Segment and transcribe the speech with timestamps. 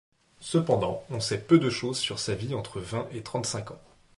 [0.39, 3.81] Cependant, on sait peu de choses sur sa vie entre vingt et trente-cinq ans.